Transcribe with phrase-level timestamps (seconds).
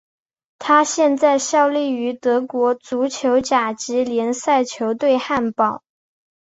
[0.57, 5.83] 他现在效力于德国足球甲级联赛球队汉堡。